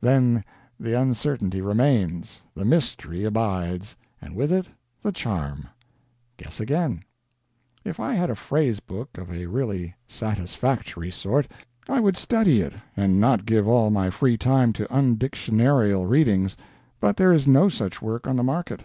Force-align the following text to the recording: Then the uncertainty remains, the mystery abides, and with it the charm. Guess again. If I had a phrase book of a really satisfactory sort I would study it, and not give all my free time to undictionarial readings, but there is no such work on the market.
Then 0.00 0.42
the 0.80 1.00
uncertainty 1.00 1.60
remains, 1.60 2.42
the 2.56 2.64
mystery 2.64 3.22
abides, 3.22 3.94
and 4.20 4.34
with 4.34 4.50
it 4.50 4.66
the 5.00 5.12
charm. 5.12 5.68
Guess 6.38 6.58
again. 6.58 7.04
If 7.84 8.00
I 8.00 8.14
had 8.14 8.30
a 8.30 8.34
phrase 8.34 8.80
book 8.80 9.16
of 9.16 9.32
a 9.32 9.46
really 9.46 9.94
satisfactory 10.08 11.12
sort 11.12 11.46
I 11.88 12.00
would 12.00 12.16
study 12.16 12.60
it, 12.62 12.72
and 12.96 13.20
not 13.20 13.46
give 13.46 13.68
all 13.68 13.90
my 13.92 14.10
free 14.10 14.36
time 14.36 14.72
to 14.72 14.92
undictionarial 14.92 16.04
readings, 16.04 16.56
but 16.98 17.16
there 17.16 17.32
is 17.32 17.46
no 17.46 17.68
such 17.68 18.02
work 18.02 18.26
on 18.26 18.34
the 18.34 18.42
market. 18.42 18.80